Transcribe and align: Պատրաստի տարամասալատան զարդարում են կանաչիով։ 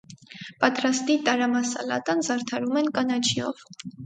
Պատրաստի 0.63 1.17
տարամասալատան 1.27 2.25
զարդարում 2.29 2.81
են 2.83 2.91
կանաչիով։ 2.97 3.63